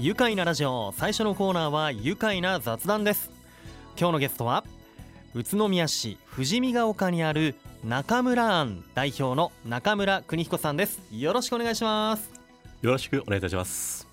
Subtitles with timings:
[0.00, 3.30] 愉快なラジオ最初のコーナーは愉快な雑談です。
[3.96, 4.64] 今日のゲストは
[5.34, 7.54] 宇都宮市富士見ヶ丘にある
[7.84, 11.00] 中村庵代表の中村邦彦さんです。
[11.12, 12.28] よろしくお願いします。
[12.82, 14.08] よろしくお願いいたします。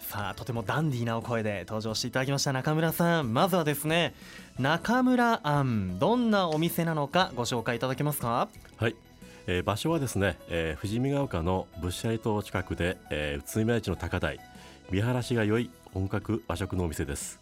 [0.00, 3.32] さあとてもダンディーなお声で登場していただきました中村さん。
[3.32, 4.14] まずはですね
[4.58, 8.48] 中村庵どんなお店なのかご紹介いただけますか？
[8.76, 8.94] はい、
[9.46, 14.38] えー場所はですね、えー富士見ヶ丘の仏舎島近くで、えー宇都宮市の高台
[14.90, 17.40] 見晴らしが良い本格和食のお店です、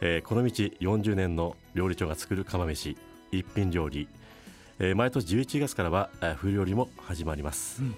[0.00, 2.96] えーこの道40年の料理長が作る釜飯
[3.32, 4.08] 一品料理、
[4.78, 7.94] えー毎年11月からは、えー冬料理も始まります、うん。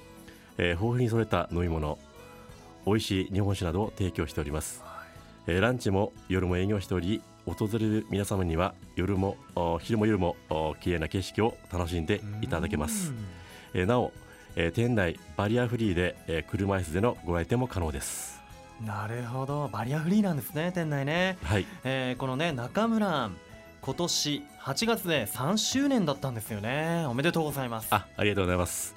[0.59, 1.99] えー豊富に揃えた飲み物
[2.87, 4.83] 美味しい日本酒などを提供しております、
[5.47, 13.13] えーランチも夜も営業しており訪れる皆様には夜もお昼も夜もお綺麗な景色を楽しんでいただけます、
[13.75, 14.13] えーなお、
[14.55, 18.38] えー店内バリアフリーで、えー車椅子でのご来店も可能です
[18.85, 19.69] なるほど。
[19.69, 21.67] バリアフリーなんですね店内ね、はい。
[21.85, 23.37] えーこのね中村庵
[23.81, 27.05] 今年8月で3周年だったんですよね。
[27.09, 27.89] おめでとうございます。
[27.91, 28.95] あありがとうございます。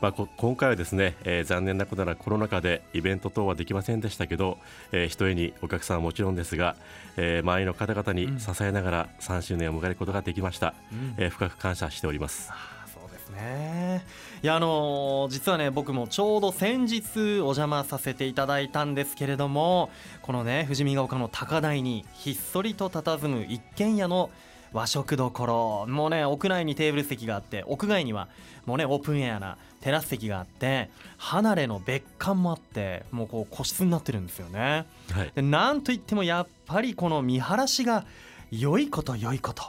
[0.00, 4.58] まあ、こ今回はですね、えー残念なことながらコロナ禍でイベント等はできませんでしたけど、
[4.92, 6.76] えー、ひとえにお客さんはもちろんですが、
[7.16, 11.14] えー周りの方々に支えながら3周年を迎えることができました、うん。
[11.16, 12.50] えー深く感謝しております。
[12.52, 14.04] あーそうですね
[14.44, 19.88] いやあのー実はね僕もちょうど先日お邪魔させていただいたんですけれども
[20.20, 24.28] このね富士見ヶ丘の高台にひっそりと佇む一軒家の
[24.74, 28.28] 和食どころもうね屋内にテーブル席があって屋外には
[28.66, 34.84] もうねオープンエアなテラス席があって離れの別館もあってもうこう個室になってるんですよね。
[35.10, 35.32] はい。
[35.34, 38.04] でなんといってもやっぱりこの見晴らしが
[38.50, 39.64] 良いこと良いこと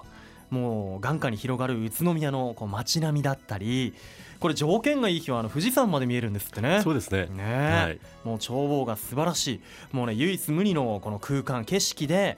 [0.49, 3.93] もう眼下に広がる宇都宮のこう街並みだったり
[4.39, 6.81] これ条件がいい日はあの富士山まで見えるんですってね。
[6.83, 7.27] そうですね。
[7.27, 7.43] ね。
[7.43, 7.99] はい。
[8.23, 9.61] もう眺望が素晴らしい。
[9.91, 12.37] もうね唯一無二のこの空間景色で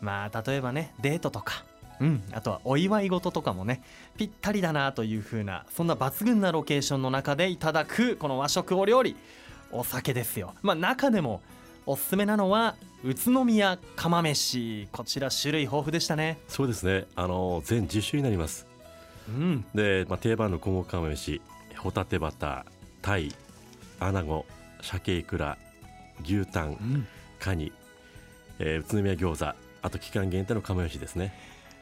[0.00, 1.64] まあ例えばねデートとか
[2.00, 3.82] うん、あとはお祝い事とかもね
[4.16, 9.16] ぴったりだなという風なそんな抜群なロケーションの中でいただくこの和食お料理
[9.70, 10.54] お酒ですよ。
[10.62, 11.42] まあ中でも
[11.88, 14.88] おすすめなのは宇都宮釜飯。
[14.92, 16.38] こちら種類豊富でしたね。
[16.46, 17.06] そうですね。
[17.16, 18.66] あの全10種類になります。
[19.26, 19.64] うん。
[19.74, 21.40] で、まあ、定番の小麦釜飯。
[21.78, 22.64] ホタテバター
[23.00, 23.32] タイ
[24.00, 24.44] アナゴ
[24.82, 25.56] 鮭イクラ
[26.22, 27.06] 牛タンうん。
[27.40, 27.72] カニ、
[28.58, 31.32] えー宇都宮餃子あと期間限定の釜飯ですね。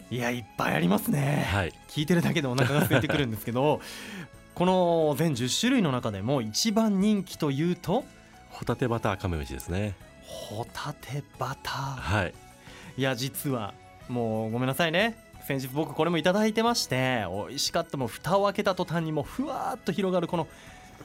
[0.08, 1.48] いやいっぱいありますね。
[1.50, 1.72] はい。
[1.88, 3.80] 聞いてるだけでお腹が空いてくるんですけど
[4.54, 8.04] この全10種類の中でも一番人気というと
[8.56, 9.94] ホタテバター釜飯ですね。
[10.24, 11.74] ホタテバター。
[11.74, 12.34] はい。
[12.96, 13.74] いや実は
[14.08, 15.18] もうごめんなさいね。
[15.46, 20.48] 先日僕これもいただいてまして美味しかったもう蓋を開けた途端にもうふわーっと広がるこの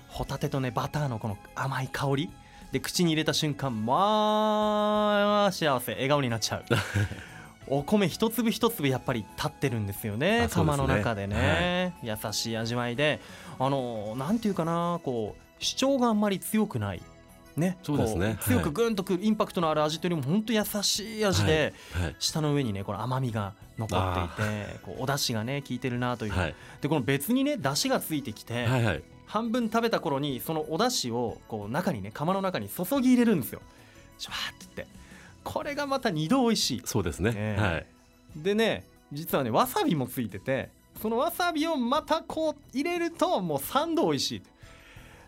[0.08, 2.30] ホタテとねバターのこの甘い香り。
[2.72, 5.92] で口に入れた瞬間まあ幸せ。
[5.92, 6.66] 笑顔になっちゃう。
[7.68, 13.20] お米一粒一粒やっぱり立ってるんですよね釜の中でね、優しい味わいで。
[13.60, 17.02] あのなんていうかなこう主張があんまり強くない
[17.62, 18.38] ねそうですね。
[18.40, 18.66] こ強はい。
[18.66, 22.16] くぐんとくるインパクトのある味というよりも本当優しい味で、はい。
[22.20, 26.56] 舌の上にねこの甘みが残っていてこうお出汁がね効いてるなという、はい。
[26.82, 28.68] でこの別にね出汁がついてきて、
[29.28, 33.62] 半分食べた頃にそのお出汁をこう中にね釜の中に注ぎ入れるんですよ。
[34.18, 35.02] シュワーって言って。
[35.44, 36.82] これがまた二度美味しい。
[36.86, 37.86] そうですね、ええはい。
[38.36, 40.70] でね実はねわさびもついてて
[41.02, 44.42] そのわさびをまたこう入れるともう3度美味しい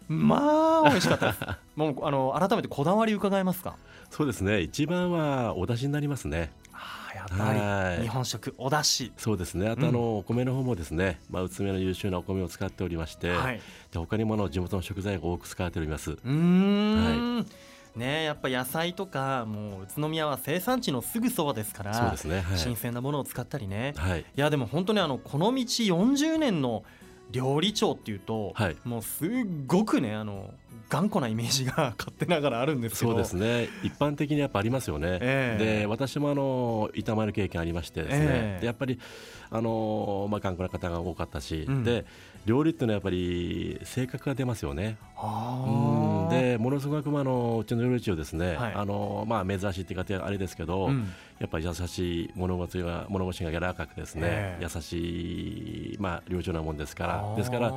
[0.07, 1.39] まあ美味しかったです。
[1.75, 3.75] もうあの改めてこだわり伺えますか？
[4.09, 4.61] そうですね。
[4.61, 6.51] 一番はお出汁になりますね。
[6.71, 8.01] あーやっぱりはい。
[8.01, 9.11] 日本食お出汁。
[9.17, 9.69] そうですね。
[9.69, 13.61] あとあの、お米の方もですね、まあ、宇都宮の優秀なお米を使っておりまして、はい。
[13.91, 16.11] で他にもあの地元の食材が多く使われております。
[16.11, 17.47] うーん、
[17.95, 22.41] ねやっぱ野菜とかもう宇都宮は生産地のすぐそばですからそうですね。
[22.41, 22.57] はい。
[22.57, 23.93] 新鮮なものを使ったりね。
[23.97, 24.21] はい。
[24.21, 26.83] いやでも本当にあのこの道40年の
[27.33, 28.77] 料理長っていうと、はい。
[28.85, 29.29] もうすっ
[29.67, 30.53] ごくねあの
[30.89, 33.11] 頑固なイメージが 勝手ながらあるんですけど。
[33.11, 33.67] そうですね。
[33.83, 35.81] 一般的にやっぱありますよね、ええ。
[35.81, 38.61] で私もあの板前の経験ありましてですね、ええ。
[38.61, 38.99] でやっぱり
[39.49, 41.83] あの、まあ、頑固な方が多かったし、うん。
[41.83, 42.05] で
[42.45, 44.97] 料理っていうのはやっぱり性格が出ますよね。
[45.17, 46.27] あうん。
[46.27, 48.73] ーでものすごくまああのうちの料理長ですね、はい。
[48.73, 51.11] あのまあ、珍しいって方はあれですけど、うん。
[51.39, 54.63] やっぱり優しい物腰が物腰が柔らかくですね、ええ。
[54.63, 57.35] 優しい、まあ、料理長なもんですから。
[57.35, 57.73] ですから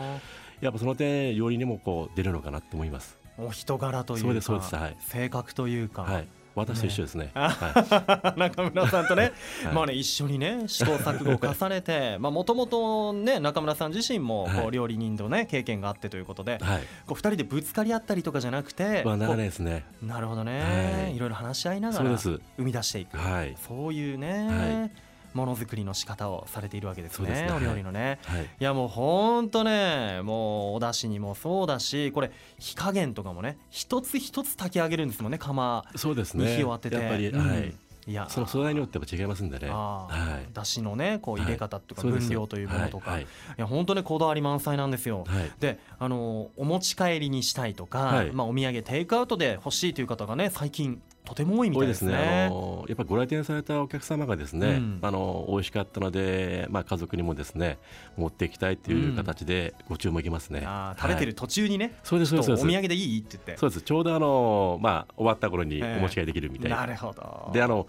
[0.60, 3.18] やっぱその点料理にもこう出るのかなと思います。
[3.38, 4.96] お人柄というかはい。
[5.00, 6.28] 性格というか、はい。
[6.54, 7.30] 私と一緒ですね。
[7.34, 9.32] あは 中村さんとね、
[9.62, 9.74] はい。
[9.74, 14.68] まあね一緒にね試行錯誤を重ねてまあもともとね中村さん自身もこはい。
[14.68, 19.84] う料理人のね経験があってということでい、はい、こう二人でぶつかり合ったりとかじゃなくてまあ長こいですね。
[20.02, 21.16] うなるほどはねい。
[21.16, 23.18] いろいろ話し合いながら生み出していく。
[23.18, 23.54] はい。
[23.68, 24.92] そういうはね
[25.36, 27.52] ものづくりの仕方をされているわけですねね。
[27.54, 28.18] お料理のね。
[28.24, 28.42] はい。
[28.42, 36.56] いやもうほんとねもうお出汁にもそうだしこれ火加減とかもね一つ一つ炊き上げるんですもんね釜そうですにね。
[36.56, 37.74] 火を当ててやっぱり、うんはい。
[38.08, 38.28] いや。
[38.30, 39.68] その素材によっても違いますんでね。
[39.68, 40.52] はい。
[40.54, 43.22] 出汁のねこう入れ方とか分量というものとか、、はい。
[43.22, 45.24] いや本当ねこだわり満載なんですよ。
[45.26, 45.38] はい。
[45.40, 48.32] はいであのお持ち帰りにしたいとか、はい。
[48.32, 51.86] まあ、お土産テイクアウトで欲しいという方がね最近とても多いみたいでね。
[51.86, 52.46] 多いですすね。
[52.46, 54.98] あのやっぱりご来店されたお客様がですね、うん。
[55.02, 57.78] あの美味しかったので、まあ、家族にもですね
[58.16, 63.56] 持っていきたいという形でご注文いきますね、あー食べてるはい途中にね、そうですそうですちょっとお土産でいいって言って。
[63.56, 63.82] そうです。
[63.82, 67.50] ちょうどあの、まあ、終わった頃にええお持ち帰りできるみたいな、なるほど。
[67.52, 67.86] であの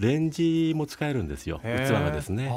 [0.00, 1.60] レンジも使えるんですよ。
[1.62, 2.50] 器がですね。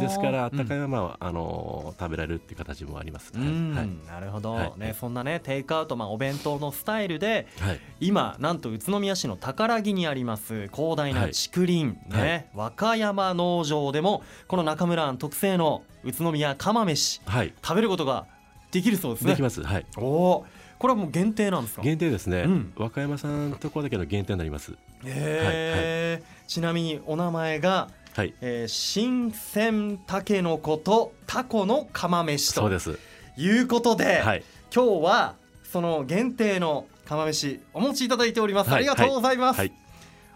[0.00, 3.88] ですからあったかいまま、あの食べられるっていう形もあります、うん、はい。
[4.06, 4.78] なるほど、はい。
[4.78, 7.80] ね、そんなねテイクアウト、まあ、お弁当のスタイルではい。
[8.00, 12.22] 今なんと宇都宮市の宝木にあります広大な竹林、はい。
[12.22, 18.26] ね和歌山農場でもこの中村庵特製の宇都宮釜飯はい、食べることが
[18.70, 19.30] できるそうですね。
[19.30, 20.46] できます、はい、おお
[20.78, 21.82] これはもう限定なんですか？
[21.82, 22.72] 限定ですね、うん。
[22.74, 24.72] 和歌山さんとこだけの限定になります。
[25.04, 28.34] へえ、ちなみにお名前が、はい。
[28.40, 32.98] えー新鮮たけのことタコの釜飯とそうです。
[33.36, 34.42] いうことで、はい。
[34.74, 38.78] 今日はその限定の釜飯お持ちいただいております、はい。
[38.78, 39.72] ありがとうございます、はい。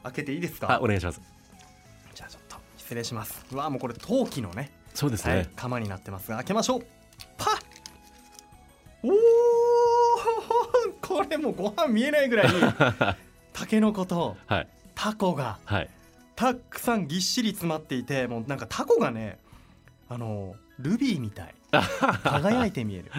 [0.04, 1.20] 開けていいですあかお願いします。
[2.14, 3.44] じゃあちょっと失礼します。
[3.50, 6.86] うわもうこれ陶器のねそうですね、はい、釜になってますが開けましょう。
[7.36, 7.58] パッ！
[9.02, 9.14] おお
[11.02, 12.46] これもうご飯見えないぐらい
[13.52, 14.68] たけ のことはい。
[14.94, 15.90] タコがはい
[16.36, 19.38] たくさんぎっしり詰まっていてもうなんかタコがね
[20.08, 21.54] あのルビーみたい。
[22.24, 23.10] 輝いて見える。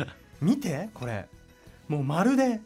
[0.41, 1.27] 見てこれ。
[1.87, 2.59] もうまるで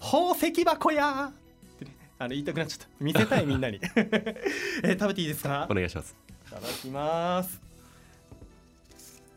[0.00, 2.86] 宝石箱やってねあの言いたくなっちゃった。
[3.00, 3.80] 見せたいみんなに。
[4.82, 5.66] え食べていいですか？
[5.70, 6.16] お願いします。
[6.46, 7.60] いただきます。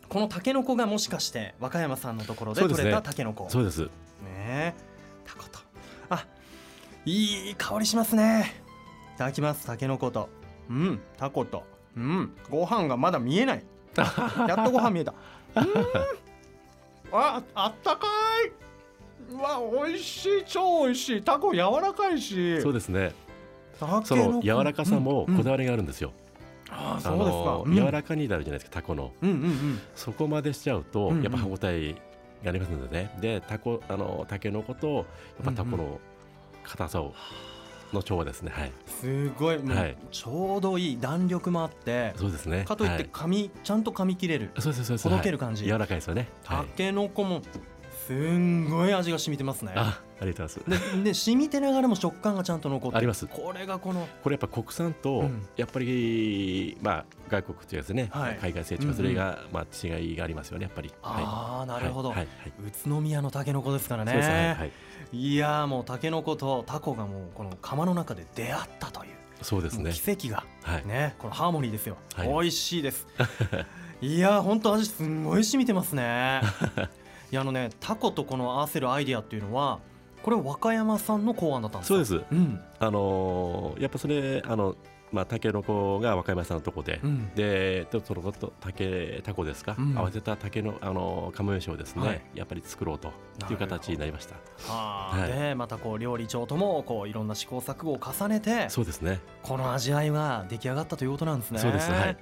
[0.09, 2.83] このタケノコがもしかして和歌山さんのところでそうですね。
[2.85, 3.49] 採れたタケノコ。
[3.49, 3.83] そうです。
[3.83, 3.89] ね
[4.33, 4.73] え。
[5.25, 5.59] タコと。
[6.09, 6.25] あ
[7.05, 8.53] いい香りしますね。
[8.60, 8.60] い
[9.21, 9.68] ただきます。
[9.68, 10.29] タケノコと。
[10.68, 11.00] うん。
[11.15, 11.63] タコと。
[11.95, 12.31] うん。
[12.50, 13.63] ご飯がまだ見えない。
[13.95, 15.13] やっとご飯見えた。
[15.57, 15.63] うん。
[17.12, 18.07] ああったか
[18.47, 19.31] い。
[19.31, 20.44] うわ美味しい。
[20.47, 21.21] 超美味しい。
[21.21, 22.59] タコ柔らかいし。
[22.62, 23.13] そうですね。
[23.77, 25.35] その柔らかさもうん。
[25.35, 25.38] うん。
[25.38, 26.13] こだわりがあるんですよ、
[26.71, 27.35] あああそうですか。
[27.35, 27.75] の、うん。
[27.75, 29.12] 柔らかになるじゃないですかタコの。
[29.21, 29.81] うんうんうん。
[29.94, 31.23] そこまでしちゃうと、うんうん。
[31.23, 31.94] やっぱ歯ごたえ
[32.44, 33.15] がありますのでね。
[33.21, 35.06] でタコあのタケノコとやっ
[35.45, 36.00] ぱタコの
[36.63, 37.13] 硬さを、
[37.93, 38.51] の調和ですね。
[38.53, 38.71] はい。
[38.85, 39.57] すごい。
[39.59, 39.97] もうはい。
[40.11, 42.65] ちょうどいい弾力もあってそうですね。
[42.65, 44.51] かといっては噛みちゃんと噛み切れる。
[44.59, 45.09] そうですそうです。
[45.09, 45.63] ほどける感じ。
[45.63, 46.27] はい柔らかいですよね。
[46.43, 47.41] たけのこも
[48.07, 49.73] すんごい味が染みてますね。
[49.75, 50.95] あありがとうございます。
[50.97, 52.97] でで染みてながらも食感がちゃんと残ってる。
[53.00, 53.25] あります。
[53.25, 55.47] これがこのこれやっぱ国産と、うん。
[55.57, 58.38] やっぱりまあ外国というやつね、はい。
[58.39, 60.94] 海外成長それが、まあ違いがありますよねやっぱり。
[61.01, 62.18] ああなるほど、はい。
[62.19, 62.27] はい。
[62.68, 64.56] 宇都宮のたけのこですからね。
[64.57, 64.71] はい。
[65.12, 65.35] い。
[65.35, 69.12] やーもうたけのことタコがもうこの釜の中で出会ったという。
[69.41, 69.91] そうですね。
[69.91, 70.45] 奇跡が。
[70.62, 72.27] はい、ねこのハーモニーですよ、はい。
[72.27, 73.07] 美味しいです。
[74.01, 76.41] いやーほんと味すんごい染みてますね。
[77.31, 79.79] いやあのねタコとこの合わせるアイディアっていうのは
[80.23, 82.06] これ和歌山さんの考案だったんですか？
[82.06, 82.25] そうです。
[82.31, 82.59] うん。
[82.79, 84.75] あのーやっぱそれあの
[85.11, 87.31] まあタケノコが和歌山さんのとこで、うん。
[87.35, 89.97] でとそのことタケタコですか、うん。
[89.97, 92.21] 合わせたタケのあの釜飯をですね、はい。
[92.33, 93.09] やっぱり作ろうと
[93.49, 94.35] いう形になりました。
[94.71, 95.18] はあ。
[95.18, 95.31] はい。
[95.31, 99.19] でまたこう料理長ともこういろんな試行錯誤を重ねてそうですね。
[99.44, 101.59] この味わいが出来上がったということなんですね。
[101.59, 101.92] そうです。
[101.92, 102.18] はい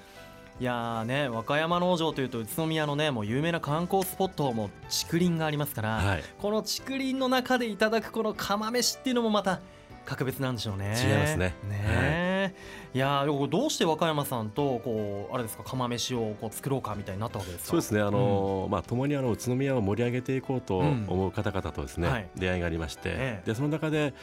[0.60, 6.24] いやーね和歌山農場というと宇都宮のねもう有名な観光スポットも竹林がありますから、はい。
[6.38, 9.62] この竹林の中でいただくこの釜飯っていうのもまた
[10.06, 10.88] 格別なんでしょうね。
[11.01, 11.56] 違いますね。
[11.70, 12.56] ね。
[12.94, 17.70] い、やーこれどうして和歌山さんとこうあれですか釜飯をこう作ろうかみたいになったわけですか？
[17.70, 18.01] そうですね。
[18.01, 22.30] あのーまあ共にあの宇都宮を盛り上げていこうとうん思う方々とですね、はい。
[22.36, 23.48] 出会いがありまして、ええ。
[23.48, 24.13] でその中で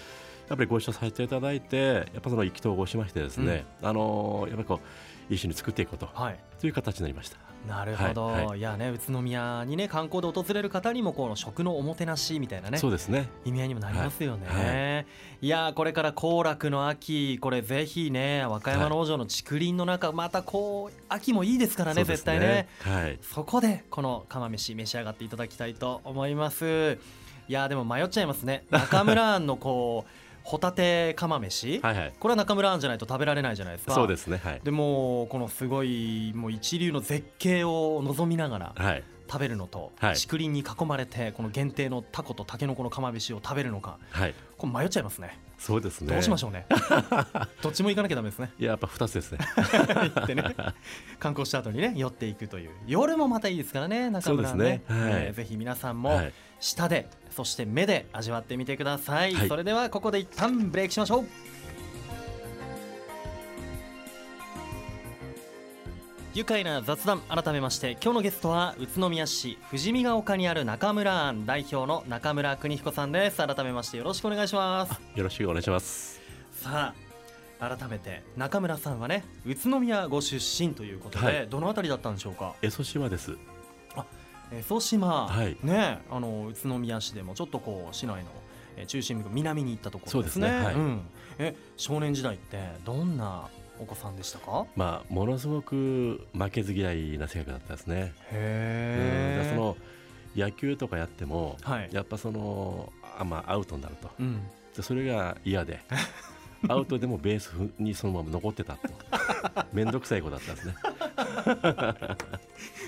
[0.49, 4.87] やっぱりご一緒させていただいてやっぱその意気投合しましてですね、あのーやっぱりこう
[5.29, 6.09] 一緒に作っていこうと。
[6.13, 6.39] はい。
[6.61, 7.39] という形になりました。
[7.67, 8.61] なるほど、、はいはい。
[8.61, 13.29] やね宇都宮にね観光で訪れる方にもこの食のおもてなしみたいなねそうですね。
[13.45, 15.05] 意味合いにもなりますよね、は
[15.41, 22.69] いい、やーこれから行楽の秋これぜひね和歌山農場の竹林の中、またこう秋もいいですからねそうです絶対ね。
[22.83, 23.19] はい。
[23.21, 26.99] そこでこの釜飯召し上がっていただきたいと思います。
[27.49, 28.65] いやーでも迷っちゃいますね。
[28.71, 32.13] 中村庵のこうホタテ釜飯、はいはい。
[32.21, 33.95] これは中村アンじゃないと食べられないじゃないですか。
[33.95, 34.61] そうですねはい。
[34.63, 39.03] でもこのすごいもう一流の絶景を望みながらはい。
[39.29, 40.15] 食べるのと、はい。
[40.15, 43.99] 竹林に囲まれてこの限定のタコとタケノコの釜飯を食べるのか。
[44.11, 44.35] はい。
[44.57, 45.37] これ迷っちゃいますね。
[45.59, 46.13] そうですね。
[46.13, 46.67] どうしましょうね。
[47.61, 48.53] どっちも行かなきゃダメですね。
[48.57, 49.39] いややっぱ二つですね。
[49.57, 50.45] 行ってね。
[51.19, 52.71] 観光した後にね寄っていくという。
[52.87, 54.49] 夜もまたいいですからね中村ね。
[54.49, 55.01] そうですね。
[55.11, 55.13] はい。
[55.25, 56.33] えーぜひ皆さんもはい。
[56.61, 59.49] 舌でそして目で味わってみてください、はい。
[59.49, 61.25] それではここで一旦ブレイクしましょう。
[66.33, 73.37] 愉快な雑談改めまして今日のゲストは宇都宮市富士見ヶ丘にある中村庵代表の中村邦彦さんです。
[73.37, 75.01] 改めましてよろしくお願いします。
[75.15, 76.21] よろしくお願いします。
[76.53, 76.95] さ
[77.61, 81.49] あ改めて中村さんはね宇都宮ご出身ということで、はい。
[81.49, 82.55] どのあたりだったんでしょうか？
[82.63, 83.37] 江蘇島です
[84.53, 85.57] 江蘇島、はい。
[85.63, 88.31] ねあの宇都宮市でもちょっとこう市内の
[88.77, 90.49] えー中心部南に行ったところですね。
[90.49, 90.65] すね。
[90.65, 90.75] はい。
[90.77, 91.01] ん、
[91.39, 93.49] え少年時代ってどんな
[93.79, 94.67] お子さんでしたか？
[94.77, 97.95] まあものすごく負けず嫌いな性格だったですね。
[97.97, 98.07] うん。
[98.07, 99.77] へえでその
[100.37, 101.89] 野球とかやってもはい。
[101.93, 104.11] やっぱそのあまあアウトになると。
[104.21, 104.41] うん。
[104.77, 105.81] でそれが嫌で
[106.69, 108.81] アウトでもベースにそのまま残ってたと。
[109.73, 110.75] 面倒くさい子だったんですね。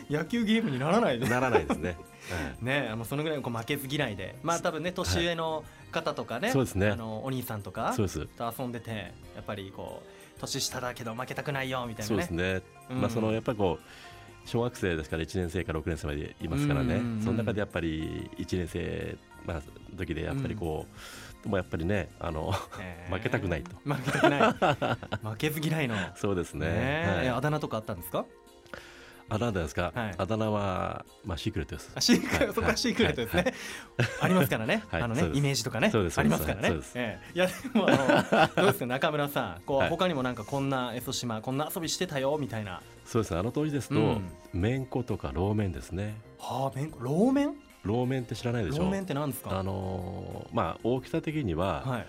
[0.10, 1.96] 野球ゲームにならないでならないですね、
[2.30, 2.64] はい。
[2.64, 4.38] ねあのそのぐらいのこう負けず嫌いで。
[4.42, 6.88] まあ多分ね年上の方とかね、そうですね。
[6.90, 8.26] あのお兄さんとかそうです。
[8.26, 10.02] と遊んでてやっぱりこ
[10.36, 12.08] う年下だけど負けたくないよみたいなね。
[12.08, 13.00] そうですね、うん。
[13.00, 19.62] まあそのやっぱりこう小学生ですから1年生から6年生までいますからね、その中でやっぱり1年生まあ
[19.96, 23.14] 時でやっぱりこう、でもやっぱりねあのへー。
[23.14, 23.70] 負けたくないと。
[23.84, 24.40] 負けたくない。
[25.30, 25.96] 負けず嫌いの。
[26.16, 26.66] そうですね。
[26.66, 27.04] ねえ。
[27.06, 27.28] えはい。
[27.30, 28.24] あだ名とかあったんですか？
[29.30, 30.14] あだ名ですか、はい。
[30.16, 31.92] あだ名は、まあ、シークレットです。
[31.94, 32.54] あシークレット、はい。
[32.54, 33.52] そこはシークレットですね、
[34.22, 35.02] ありますからね、 はい。
[35.02, 35.90] あのねイメージとかね。
[35.90, 36.70] そうですありますからね。
[36.94, 37.36] ええ。
[37.36, 38.86] いやでもあの どうですか？
[38.86, 39.90] 中村さんこう、はい。
[39.90, 42.80] 他にもなんかこんな江蘇島こんな遊びしてたよみたいな。
[43.04, 43.34] そうです。
[43.34, 44.30] ねあの当時ですと、うん。
[44.54, 46.14] めんことかローメンですね。
[46.38, 48.82] はあめんこローメンローメンって知らないでしょ？
[48.82, 49.58] ローメンって何ですか？
[49.58, 52.06] あのーまあ大きさ的には、はい。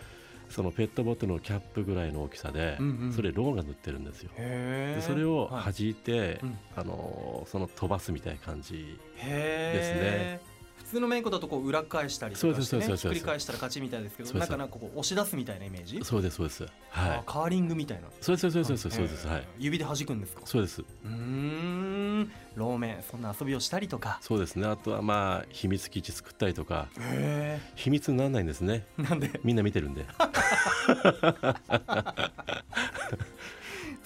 [0.49, 3.13] そのペットボトルのキャップぐらいの大きさで、うんうん。
[3.13, 4.31] それローが塗ってるんですよ。
[4.35, 5.73] でそれをはい。
[5.73, 6.57] 弾いて、うん。
[6.75, 10.41] あのーその飛ばすみたいな感じへえ
[10.89, 14.17] 普通のめんこだとこう裏返したりとかして、ね、ひっくり返したら勝ちみたいです。
[14.17, 15.99] けどなんかなんかこう押し出すみたいなイメージ？
[16.03, 16.63] そうですそうです。
[16.63, 16.71] はい
[17.11, 18.07] あカーリングみたいな。
[18.21, 19.27] そうですそうですそうですそうです。
[19.27, 19.47] はい。
[19.59, 20.41] 指で弾くんですか？
[20.45, 20.81] そうです。
[20.81, 22.31] うーん。
[22.55, 24.17] ローメンそんな遊びをしたりとか？
[24.21, 24.65] そうですね。
[24.65, 26.87] あとはまあ秘密基地作ったりとか。
[26.99, 28.87] へ秘密にならないんですね。
[28.97, 29.39] えなんで？
[29.43, 30.07] みんな見てるんで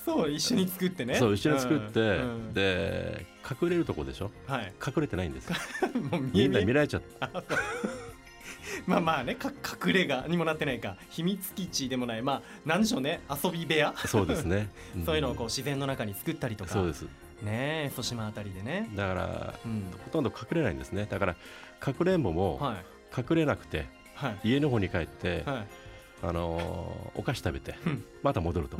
[0.03, 1.15] そう一緒に作ってね。
[1.15, 2.53] そう一緒に作って、うんうん。
[2.53, 3.25] で
[3.61, 4.31] 隠れるとこでしょ？
[4.47, 4.73] はい。
[4.85, 5.49] 隠れてないんです。
[6.11, 7.07] もう見みんなえ見られちゃって
[8.87, 9.51] まあまあねか
[9.85, 10.97] 隠れ家にもなってないか。
[11.09, 13.93] 秘密基地でもないまあなんでしょうね遊び部屋？
[14.05, 15.05] そうですね、 ん。
[15.05, 16.71] そういうのをこう自然の中に作ったりとか。
[16.71, 17.03] そうです。
[17.41, 18.89] ねえ島あたりでね。
[18.95, 19.83] だからうん。
[20.05, 21.07] ほとんど隠れないんですね。
[21.09, 21.35] だから
[21.79, 23.19] かくれんぼもはい。
[23.19, 24.49] 隠れなくてはい。
[24.49, 25.65] 家の方に帰って、は
[26.21, 28.03] あのーお菓子食べてうん。
[28.21, 28.77] また戻ると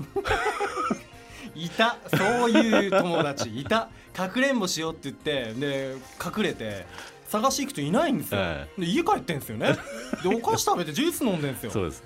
[1.55, 3.89] いいたそういう友達 いた。
[4.13, 6.85] かくれんぼしようって言ってで隠れて
[7.27, 9.75] 探し行くといないんですよ、はで家帰ってんですよね。
[10.21, 11.71] でお菓子食べてジュース飲んでんですよ。
[11.71, 12.03] そうです。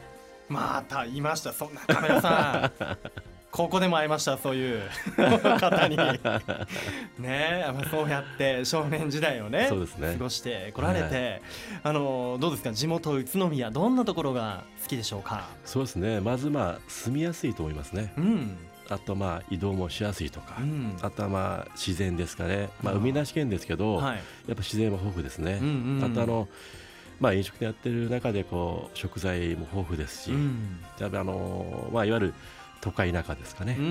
[0.48, 1.52] またいました。
[1.52, 2.98] そんなカメラさん。
[3.52, 4.82] ここでも会いましたそういう
[5.60, 5.98] 方に。
[7.18, 10.14] ねあそうやって少年時代をねそうですね。
[10.14, 11.42] 過ごしてこられて、
[11.84, 12.72] あのどうですか？
[12.72, 15.48] 地元宇都宮どんなところが好きでしょうか？
[15.66, 16.22] そうですね。
[16.22, 18.14] まずまあ住みやすいと思いますね。
[18.18, 18.58] うん
[18.90, 20.98] あとまあ移動もしやすいとか、うん。
[21.02, 24.16] あとはまあ自然ですかね、まあ、うん海なし県ですけど、はい。
[24.16, 26.04] やっぱ自然も豊富ですね、うんうんうん。
[26.04, 26.48] あとあの、
[27.20, 30.80] まあ、飲食店やってる中でこう食材も豊富ですし、うん。
[31.00, 32.34] あのまあ、いわゆる
[32.82, 33.86] 都会田舎ですかね、うん。
[33.86, 33.88] う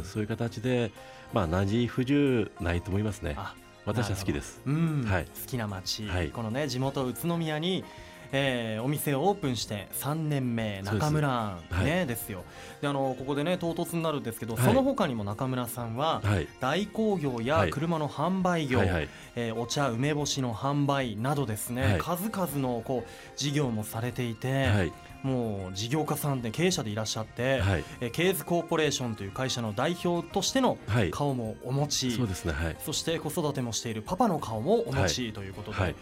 [0.00, 0.04] ん。
[0.04, 0.92] そういう形で、
[1.32, 3.34] まあ、何不自由ないと思いますね。
[3.36, 4.60] あ私は好きです。
[4.66, 5.04] うん。
[5.06, 5.24] はい。
[5.24, 6.30] 好きな街、はい。
[6.30, 7.84] このね地元宇都宮に、
[8.32, 12.44] えーお店をオープンして3年目中村ねですよ。
[12.80, 14.64] であのここでね唐突になるんですけど、はい。
[14.64, 16.48] その他にも中村さんははい。
[16.60, 17.70] 代行業やはい。
[17.70, 19.08] 車の販売業、はいはい。
[19.34, 21.98] えーお茶梅干しの販売などですね、はい。
[21.98, 24.92] 数々のこう事業もされていて、はい。
[25.22, 27.84] もう事業家さんで経営者でいらっしゃって、はい。
[28.00, 31.10] えーケーズコーポレーションという会社の代表としてのはい。
[31.10, 32.76] 顔もお持ち、そうですねはい。
[32.84, 35.94] そして子育てもしているパパの顔もお持ちということで、はい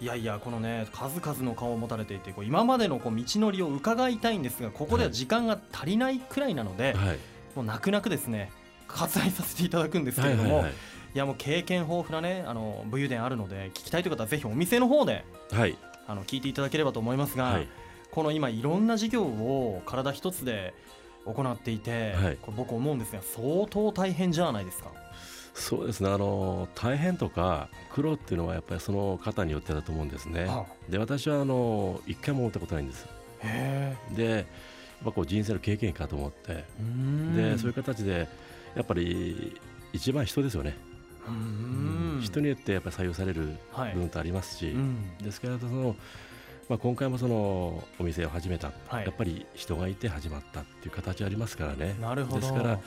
[0.00, 7.18] い、やいやこのね数々の顔を持たれていてこう今までのこう道のりを伺いたいんですがここでは時間が足りないくらいなので、はい。
[7.54, 8.50] もう泣く泣くですね
[8.86, 10.72] 割愛させていただくんですけれども、いはい
[11.18, 15.76] やもう経験豊富なねあの武勇伝あるので聞きたいという方はぜひお店の方ではい。
[16.06, 17.68] あの聞いていただければと思いますが、はい。
[18.12, 20.74] この今いろんな事業を体一つで
[21.24, 22.38] 行っていて、はい。
[22.40, 24.90] これ僕思うんですが相当大変じゃないですか。
[25.56, 26.10] そうですね。
[26.10, 30.44] あの大変とか苦労っていうのはやっぱりその方によってだと思うんですね。
[30.44, 33.06] はで私はあの一回も思ったことないんです。
[34.14, 34.44] でやっ
[35.04, 36.64] ぱこう人生の経験かと思って。
[37.34, 38.28] でそういう形で
[38.74, 39.58] やっぱり
[39.92, 40.76] 一番人ですよね、
[42.20, 45.16] 人によってやっぱり採用されるはい部分とありますし、うん。
[45.18, 45.96] ですからその、
[46.68, 49.04] まあ、今回もそのお店を始めた、はい。
[49.04, 51.96] やっぱり人がいて始まったっていう形ありますからね。
[52.00, 52.40] なるほど。
[52.40, 52.78] ですから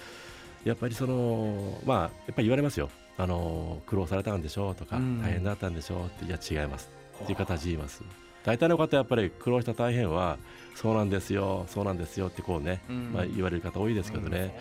[0.64, 2.90] やっぱりそのまあやっぱり言われますよ。
[3.18, 5.22] あの苦労されたんでしょうとか、うん。
[5.22, 6.90] 大変だったんでしょうっていや違います。
[7.24, 8.02] っていう形で言います。
[8.46, 10.38] 大体の方やっぱり苦労した大変は
[10.76, 13.12] そうなんですよそうなんですよってこうね、うん。
[13.14, 14.58] まあ、言われる方多いですけどね、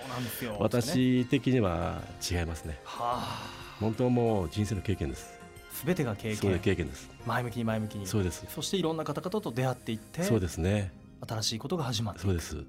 [0.58, 2.80] 私的には違いますね。
[2.84, 3.68] はあ。
[3.78, 5.38] 本当もう人生の経験です。
[5.72, 6.58] すべてが経験。
[6.58, 7.08] 経験です。
[7.24, 8.06] 前向きに前向きに。
[8.08, 8.44] そうです。
[8.48, 10.92] そしていろんな方々と出会っていって、そうですね。
[11.26, 12.64] 新しいことが始まってそうです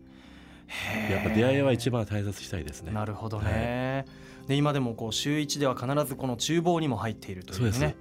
[1.10, 2.92] やっぱ出会いは一番大切にしたいですね。
[2.92, 4.06] なるほどね。
[4.48, 7.96] で今でもこう週一では必ずこの厨房にも入っているというね。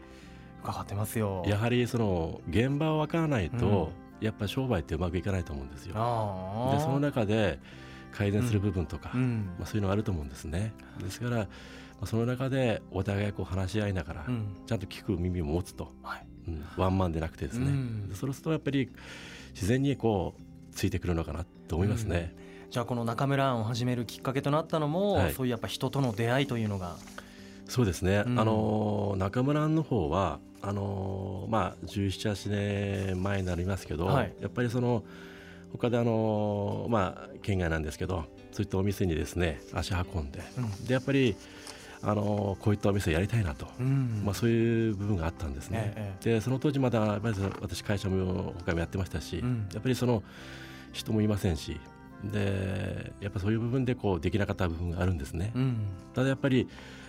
[0.62, 1.44] 伺ってますよ。
[1.46, 5.94] やはりその現場を分からないと、やっぱ商売ってうまくいかないと思うんですよ。
[6.72, 7.58] でその中で
[8.12, 9.50] 改善する部分とか、うん。
[9.58, 10.72] まあ、そういうのがあると思うんですね。
[11.00, 11.46] ですから、ま
[12.02, 14.56] あ、その中でお互いこう話し合いながら、うん。
[14.66, 16.26] ちゃんと聞く耳を持つと、はい。
[16.48, 16.64] うん。
[16.76, 18.10] ワンマンでなくてですね、うん。
[18.14, 18.90] そうするとやっぱり
[19.54, 22.34] 自然にこうついてくるのかなと思いますね、
[22.70, 25.32] じゃあこの中村庵を始めるきっかけとなったのも、はい。
[25.32, 26.96] そういうやっぱ人との出会いというのが、
[27.66, 28.38] そうですね、うん。
[28.38, 34.34] あの中村の方はあのまあ1718年前になりますけど、はい。
[34.40, 35.02] やっぱりその
[35.72, 40.86] 他であのまあ県外なんですけどそういったお店にですね足運んでうん。
[40.86, 41.36] でやっぱり
[42.02, 44.22] あのこういったお店やりたいなと、うん。
[44.26, 45.94] まあ、そういう部分があったんですね。
[45.96, 47.18] えでその当時まだ
[47.62, 49.68] 私会社も他もやってましたし、うん。
[49.72, 50.22] やっぱりその
[50.92, 51.80] 人もいませんし
[52.24, 55.52] でやっぱそういう部分でこうできなかった部分があるんですね。
[55.54, 55.76] うん。
[56.14, 56.68] ただやっぱり、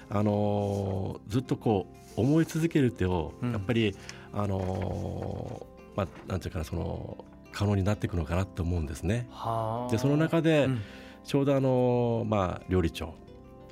[0.09, 1.87] あのーずっとこ
[2.17, 3.51] う思い続けるってを、うん。
[3.51, 3.95] やっぱり、
[4.33, 9.27] あのーまあ、なんていうかなその可能になっていくのかなと思うんですね。
[9.31, 9.91] はあ。
[9.91, 10.81] でその中で、うん。
[11.25, 13.13] ちょうど、あのーまあ、料理長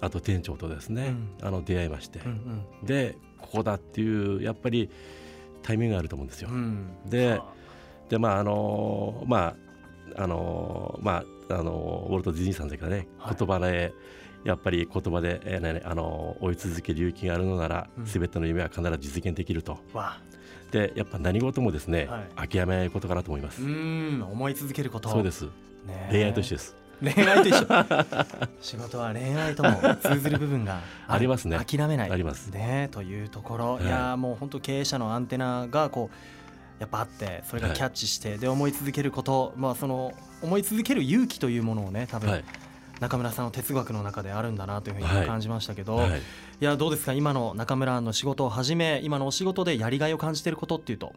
[0.02, 4.90] あと店長とですね、あの出会いまして、うんでここだっていうやっぱり
[5.64, 6.50] タイミングがあると思うんですよ。
[6.52, 6.56] うん。
[6.56, 7.54] うんでは
[8.10, 9.67] でまああのーまあ
[10.16, 13.36] あのーまああのーウォルト・ディズニーさんですからね、はい。
[13.38, 13.94] 言葉で
[14.44, 18.06] やっぱり言葉で、えーねあのー追い続ける勇気があるのなら、うん。
[18.06, 19.80] すべての夢は必ず実現できると。
[19.94, 19.98] あ。
[19.98, 20.18] わ
[20.72, 25.10] でやっぱ何事もですね、は諦めないことかなと思います、うん思い続けること。
[25.10, 25.46] そうです。
[25.86, 26.76] ね恋愛と一緒です。
[27.02, 27.66] 恋愛と一緒。
[28.60, 31.58] 仕事は恋愛とも通ずる部分がる ありますね。
[31.58, 32.12] 諦めない。
[32.12, 32.48] あります。
[32.50, 33.86] ねというところ、はい。
[33.86, 36.16] い、やーもう本当経営者のアンテナがこう
[36.80, 42.44] やっぱあってそれがキャッチして、で思い続けることまあその思い続ける勇気というものをね多分、はい。
[43.00, 45.28] 中村さんの哲学の中であるんだなというふうにはい。
[45.28, 46.20] 感じましたけど、はい。
[46.20, 46.22] い、
[46.60, 47.14] やどうですか？
[47.14, 51.14] 今の中村の仕事を始め今のお仕事でやりがいを感じていることっていうと、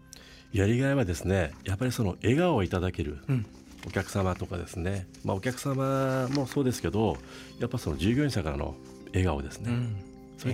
[0.53, 3.47] やりがいはですねやっぱりその笑顔をいただけるうん。
[3.87, 7.17] お客様とかですね、まあ、お客様もそうですけど
[7.61, 8.75] やっぱその従業員さんからの
[9.07, 9.97] 笑顔ですね、うん。
[10.37, 10.49] そ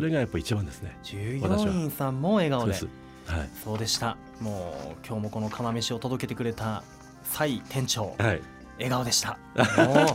[0.00, 0.96] れがやっぱ一番ですね。
[1.04, 2.88] 従業員さんも笑顔です
[3.26, 3.48] はい。
[3.64, 4.16] そうでした。
[4.40, 6.82] もう今日もこの釜飯を届けてくれた
[7.24, 8.42] 蔡店長はい。
[8.78, 9.38] 笑顔でした。
[9.78, 10.06] も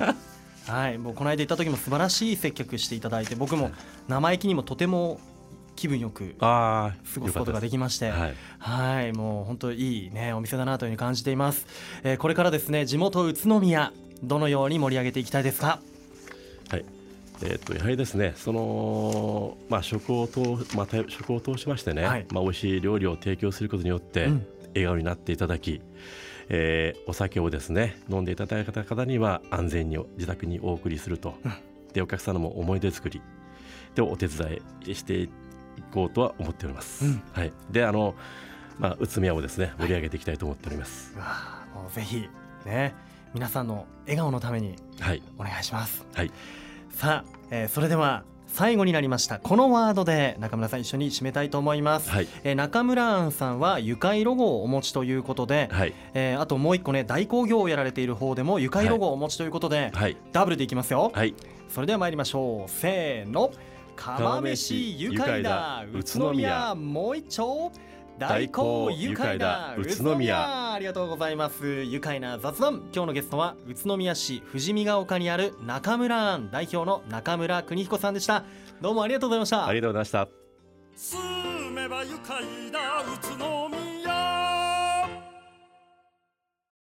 [0.68, 0.98] うはい。
[0.98, 3.72] もうこの間行った時も素晴らしい接客していただいて僕も
[4.08, 5.20] 生意気にもとても
[5.76, 6.36] 気分よく
[7.14, 8.36] 過ごすことができましてはい。
[8.60, 9.14] はい。
[9.14, 11.66] もう本当いいねお店だなというふうに感じています、
[12.04, 15.68] えーこれからですね地元宇都宮どのように盛り上げていきたいですか？
[15.68, 15.89] はい
[17.42, 20.42] えー、とやはりですねその、まあ、食を通、
[20.76, 22.26] まあ、た食を通しましてね、はい。
[22.32, 24.48] まあ、美味しい料理を提供することによって、うん。
[24.70, 25.82] 笑顔になっていただき、
[26.50, 31.54] えーお酒をですね飲んでいただいた方には安全に自宅にお送りすると、うん。
[31.94, 33.22] でお客様も思い出作り。
[33.96, 35.30] でお手伝いしてい
[35.92, 37.06] こうとは思っております。
[37.06, 37.22] うん。
[37.34, 38.16] はい、であの、
[38.78, 41.14] まあ、宇都宮をですね盛り上げていきたいと思っております。
[41.16, 42.28] うわーもうぜひ
[42.66, 42.94] ね
[43.34, 46.06] 皆さんの笑顔のためにはい、お願いします。
[46.14, 46.32] はい、
[47.00, 61.36] さあ、えーそれでは最後になりましたこのワードで中村さん一緒に締めたいと思います、はい、えー中村庵さんは愉快ロゴをお持ちということで、はい、えーあともう一個ね代行業をやられている方でも愉快ロゴをお持ちということで、はい、ダブルでいきますよ、はい、
[61.70, 62.70] それでは参りましょう。
[62.70, 63.50] せーの。
[63.96, 65.86] 釜飯愉快だ。
[65.94, 67.72] 宇都宮もう一丁
[68.20, 70.74] 大行愉快だ宇都宮。
[70.74, 71.84] ありがとうございます。
[71.84, 72.90] 愉快な雑談。
[72.94, 78.44] 今日のゲストは宇都宮市富士見ヶ丘にある中村庵代表の中村邦彦さんでした。
[78.82, 79.66] どうもありがとうございました。
[79.66, 80.28] ありがとうございました。
[80.96, 83.79] 住めば愉快だ宇都